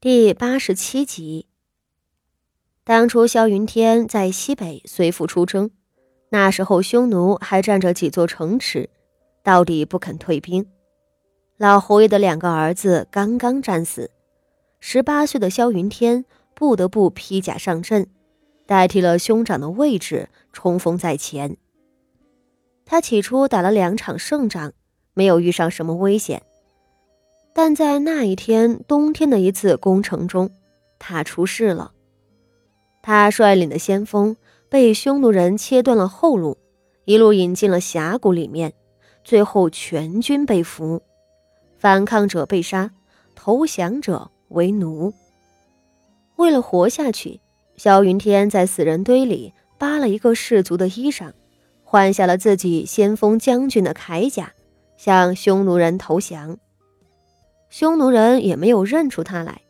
[0.00, 1.48] 第八十七集。
[2.84, 5.72] 当初萧云天在西北随父出征，
[6.28, 8.88] 那时候匈奴还占着几座城池，
[9.42, 10.64] 到底不肯退兵。
[11.56, 14.12] 老侯爷的两个儿子刚刚战死，
[14.78, 16.24] 十八岁的萧云天
[16.54, 18.06] 不得不披甲上阵，
[18.66, 21.56] 代替了兄长的位置，冲锋在前。
[22.84, 24.72] 他起初打了两场胜仗，
[25.14, 26.40] 没有遇上什么危险。
[27.60, 30.48] 但在那一天冬天的一次攻城中，
[30.96, 31.90] 他出事了。
[33.02, 34.36] 他率领的先锋
[34.68, 36.56] 被匈奴人切断了后路，
[37.04, 38.72] 一路引进了峡谷里面，
[39.24, 41.02] 最后全军被俘，
[41.80, 42.92] 反抗者被杀，
[43.34, 45.12] 投降者为奴。
[46.36, 47.40] 为了活下去，
[47.76, 51.32] 萧云天在死人堆里扒了一个士族的衣裳，
[51.82, 54.52] 换下了自己先锋将军的铠甲，
[54.96, 56.56] 向匈奴人投降。
[57.70, 59.60] 匈奴人也没有认出他来，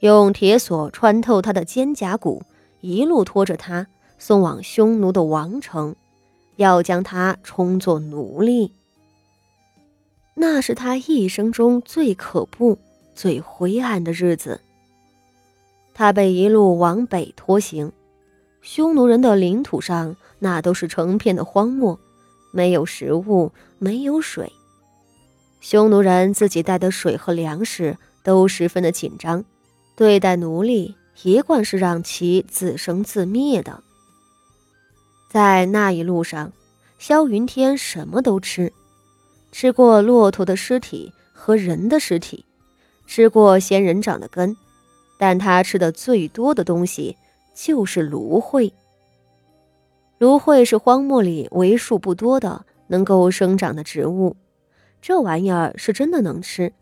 [0.00, 2.42] 用铁索穿透他的肩胛骨，
[2.80, 3.86] 一路拖着他
[4.18, 5.94] 送往匈奴的王城，
[6.56, 8.72] 要将他充作奴隶。
[10.34, 12.78] 那是他一生中最可怖、
[13.14, 14.60] 最灰暗的日子。
[15.94, 17.90] 他被一路往北拖行，
[18.60, 21.98] 匈奴人的领土上那都是成片的荒漠，
[22.52, 24.52] 没有食物，没有水。
[25.60, 29.44] 匈奴人自己带的水和粮食都十分的紧张，
[29.96, 33.82] 对待奴隶一贯是让其自生自灭的。
[35.28, 36.52] 在那一路上，
[36.98, 38.72] 萧云天什么都吃，
[39.50, 42.44] 吃过骆驼的尸体和人的尸体，
[43.06, 44.56] 吃过仙人掌的根，
[45.18, 47.16] 但他吃的最多的东西
[47.54, 48.72] 就是芦荟。
[50.18, 54.36] 芦荟是荒漠里为数不多的能够生长的植物。
[55.06, 56.72] 这玩意儿是真的能吃，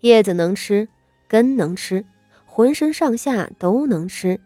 [0.00, 0.88] 叶子能吃，
[1.28, 2.04] 根能吃，
[2.44, 4.40] 浑身上下都能吃。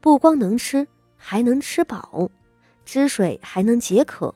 [0.00, 2.30] 不光能吃，还能吃饱，
[2.86, 4.34] 汁水还能解渴。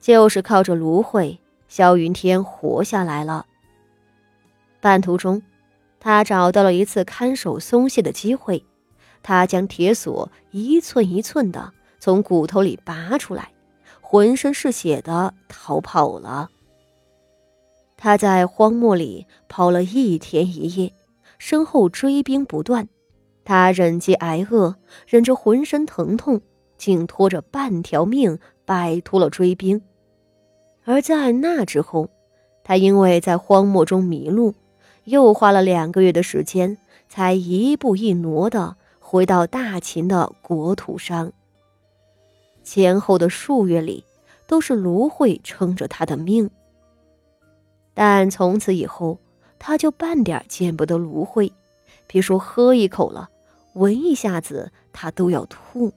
[0.00, 1.38] 就是靠着芦荟，
[1.68, 3.46] 萧云天活下来了。
[4.80, 5.40] 半途中，
[6.00, 8.64] 他找到了一次看守松懈的机会，
[9.22, 13.52] 他将铁锁一寸一寸的从骨头里拔出来。
[14.10, 16.50] 浑身是血的逃跑了。
[17.96, 20.92] 他在荒漠里跑了一天一夜，
[21.38, 22.88] 身后追兵不断。
[23.44, 24.74] 他忍饥挨饿，
[25.06, 26.40] 忍着浑身疼痛，
[26.76, 29.80] 竟拖着半条命摆脱了追兵。
[30.84, 32.08] 而在那之后，
[32.64, 34.52] 他因为在荒漠中迷路，
[35.04, 36.76] 又花了两个月的时间，
[37.08, 41.32] 才一步一挪的回到大秦的国土上。
[42.62, 44.04] 前后的数月里，
[44.46, 46.50] 都是芦荟撑着他的命。
[47.94, 49.18] 但从此以后，
[49.58, 51.52] 他就半点见不得芦荟，
[52.06, 53.28] 别说喝一口了，
[53.74, 55.92] 闻一下子他都要吐。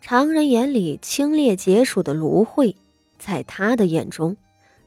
[0.00, 2.76] 常人眼里清冽解暑的芦荟，
[3.18, 4.36] 在他的眼中，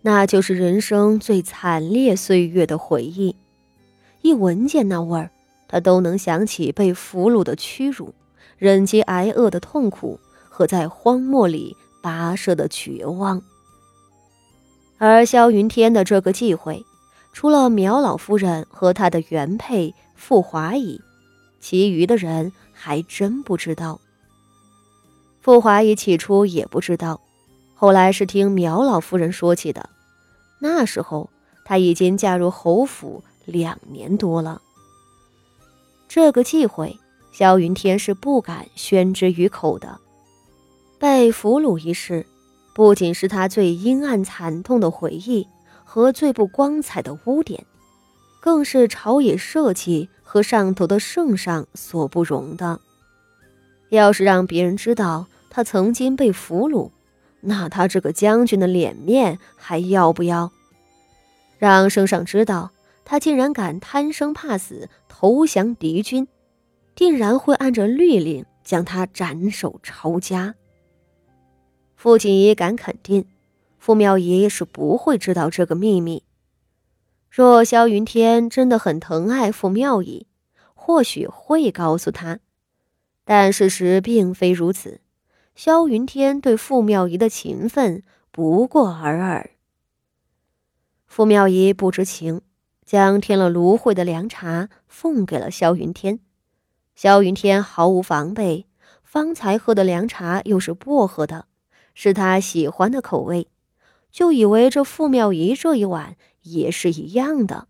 [0.01, 3.35] 那就是人生最惨烈岁月的回忆。
[4.21, 5.31] 一闻见那味儿，
[5.67, 8.13] 他都能想起被俘虏的屈辱，
[8.57, 10.19] 忍饥挨饿的痛苦。
[10.59, 13.41] 和在荒漠里跋涉的绝望，
[14.97, 16.85] 而萧云天的这个忌讳，
[17.31, 20.99] 除了苗老夫人和他的原配傅华仪，
[21.61, 24.01] 其余的人还真不知道。
[25.39, 27.21] 傅华仪起初也不知道，
[27.73, 29.89] 后来是听苗老夫人说起的。
[30.59, 31.29] 那时候
[31.63, 34.61] 她已经嫁入侯府两年多了。
[36.09, 36.99] 这个忌讳，
[37.31, 39.97] 萧云天是不敢宣之于口的。
[40.99, 42.25] 被俘虏一事，
[42.75, 45.47] 不仅是他最阴暗惨痛的回忆
[45.85, 47.65] 和最不光彩的污点，
[48.41, 52.81] 更是朝野社稷和上头的圣上所不容的。
[53.89, 56.91] 要是让别人知道他曾经被俘虏，
[57.39, 60.51] 那他这个将军的脸面还要不要？
[61.57, 62.71] 让圣上知道
[63.05, 66.27] 他竟然敢贪生怕死投降敌军，
[66.93, 70.55] 定然会按着律令将他斩首抄家。
[72.01, 73.25] 傅锦仪敢肯定，
[73.77, 76.23] 傅妙仪是不会知道这个秘密。
[77.29, 80.25] 若萧云天真的很疼爱傅妙仪，
[80.73, 82.39] 或许会告诉他，
[83.25, 85.01] 但事实并非如此。
[85.55, 89.49] 萧云天对傅妙仪的情分不过尔尔。
[91.05, 92.39] 傅妙仪不知情，
[92.85, 96.21] 将添了芦荟的凉茶奉给了萧云天。
[96.95, 98.67] 萧云天毫无防备，
[99.03, 101.48] 方才喝的凉茶又是薄荷的。
[101.93, 103.47] 是他喜欢的口味，
[104.11, 107.67] 就以为这傅妙仪这一碗也是一样的。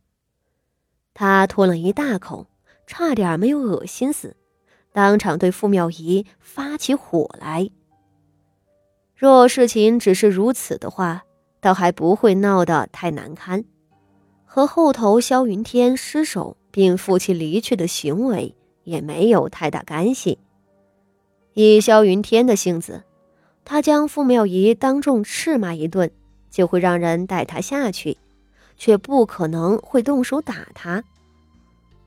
[1.13, 2.47] 他吞了一大口，
[2.87, 4.35] 差点没有恶心死，
[4.93, 7.69] 当场对傅妙仪发起火来。
[9.15, 11.23] 若事情只是如此的话，
[11.59, 13.65] 倒还不会闹得太难堪，
[14.45, 18.55] 和后头萧云天失手并负气离去的行为
[18.85, 20.39] 也没有太大干系。
[21.53, 23.03] 以萧云天的性子，
[23.71, 26.09] 他将傅妙仪当众斥骂一顿，
[26.49, 28.17] 就会让人带他下去，
[28.77, 31.03] 却不可能会动手打他。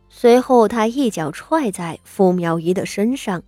[0.09, 3.41] 随后，他一脚踹在傅妙仪的身上，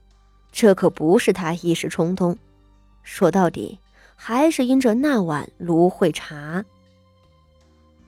[0.53, 2.39] 这可不是他一时冲动，
[3.03, 3.81] 说到底，
[4.15, 6.65] 还是因着那碗芦荟茶。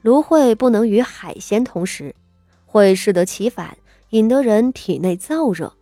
[0.03, 2.15] 芦荟不能与海鲜同食，
[2.65, 3.77] 会适得其反，
[4.11, 5.73] 引得人体内燥热。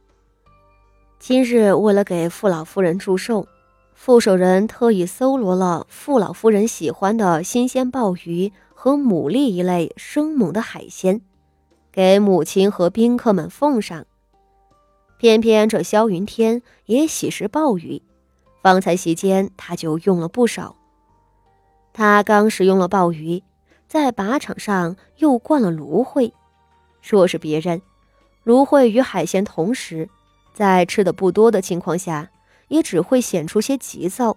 [1.19, 3.47] 今日为了给傅老夫人祝寿，
[3.95, 11.23] 傅守仁特意搜罗了傅老夫人喜欢的新鲜鲍鱼和牡蛎一类生猛的海鲜，
[11.91, 14.05] 给母亲和宾客们奉上。
[15.17, 18.03] 偏偏这萧云天也喜食鲍鱼，
[18.63, 20.77] 方才席间他就用了不少。
[21.95, 23.43] 他刚食用了鲍鱼，
[23.89, 26.35] 在靶场上又灌了芦荟。
[27.01, 27.81] 若是别人，
[28.43, 30.11] 芦荟与海鲜同食。
[30.53, 32.31] 在吃的不多的情况下，
[32.75, 34.37] 也只会显出些急躁，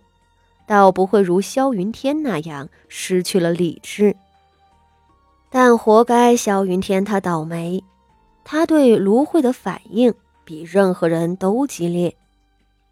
[0.67, 4.15] 倒不会如萧云天那样失去了理智。
[5.49, 7.83] 但活该萧云天他倒霉，
[8.43, 10.13] 他对芦荟的反应
[10.45, 12.15] 比任何人都激烈，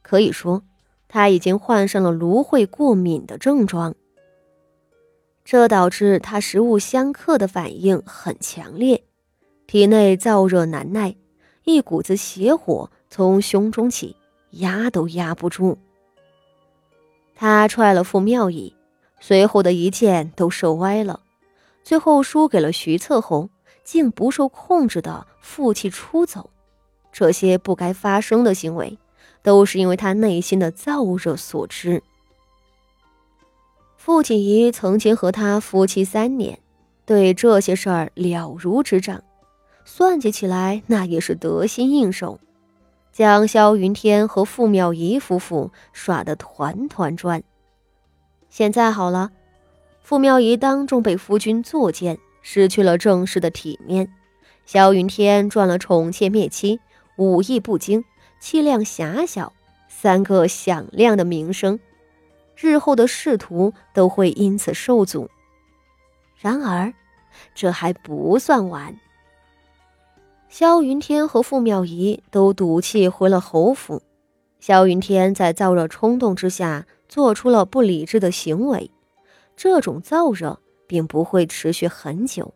[0.02, 0.64] 可以说
[1.08, 3.94] 他已经患上了芦荟过敏的症状。
[5.44, 9.04] 这导致他食物相克的反应很强烈，
[9.68, 11.16] 体内燥热难耐，
[11.66, 12.90] 一股子邪火。
[13.08, 14.14] 从胸中起，
[14.56, 15.78] 压都压不住。
[17.36, 18.74] 他踹了傅妙仪，
[19.20, 21.20] 随后的一剑都射歪了，
[21.84, 23.50] 最后输给了徐策后，
[23.84, 26.50] 竟不受控制的负气出走。
[27.12, 28.98] 这些不该发生的行为，
[29.42, 32.04] 都是因为他内心的燥热所致。
[33.98, 36.60] 傅锦仪曾经和他夫妻三年，
[37.06, 39.24] 对这些事儿了如指掌，
[39.84, 42.40] 算计起来那也是得心应手。
[43.16, 47.44] 将萧云天和傅妙仪夫妇耍得团团转。
[48.50, 49.32] 现在好了，
[50.02, 54.08] 傅妙仪当众被夫君作践，失去了正式的体面；
[54.66, 56.82] 萧云天赚了宠妾灭妻、
[57.16, 58.04] 武艺不精、
[58.42, 59.54] 气量狭小
[59.88, 61.80] 三个响亮的名声，
[62.58, 65.30] 日后的仕途都会因此受阻。
[66.38, 66.94] 然而，
[67.54, 68.94] 这还不算完。
[70.50, 74.02] 萧云天和傅妙仪都赌气回了侯府。
[74.60, 78.90] 萧云天在燥热冲动之下做出了不理智的行为，
[79.56, 82.54] 这种燥热并不会持续很久。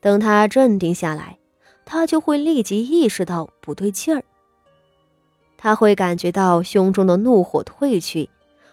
[0.00, 1.38] 等他镇定下来，
[1.84, 4.24] 他就会立即意识到不对劲儿。
[5.56, 8.28] 他会感觉到胸中的怒火退去，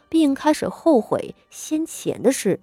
[0.09, 2.59] 并开始后悔先前的事。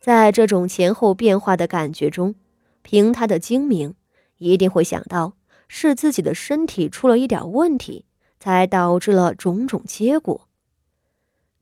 [0.00, 2.34] 在这种前后变化的感觉中，
[2.82, 3.94] 凭他的精明。
[4.42, 5.34] 一定会想到
[5.68, 8.04] 是自己的身体出了一点问题，
[8.40, 10.48] 才导致了种种结果。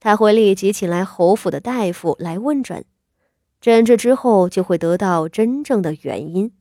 [0.01, 2.85] 他会立即请来侯府的大夫来问诊，
[3.61, 6.53] 诊治之后就会得到真正的原因，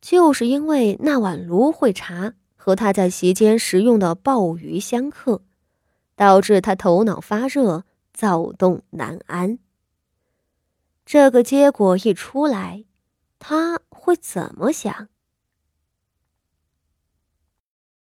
[0.00, 5.42] 就是因为那碗芦荟茶和他在席间食用的鲍鱼相克，
[6.16, 9.60] 导致他头脑发热、躁动难安。
[11.06, 12.84] 这个结果一出来，
[13.38, 15.09] 他会怎么想？